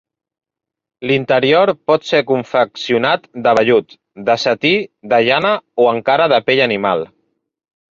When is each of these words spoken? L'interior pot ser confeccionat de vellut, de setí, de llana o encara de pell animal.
L'interior 1.09 1.71
pot 1.91 2.07
ser 2.11 2.21
confeccionat 2.31 3.29
de 3.49 3.53
vellut, 3.61 3.95
de 4.31 4.39
setí, 4.47 4.73
de 5.15 5.23
llana 5.31 5.55
o 5.85 5.89
encara 5.93 6.29
de 6.37 6.43
pell 6.51 6.67
animal. 6.69 7.09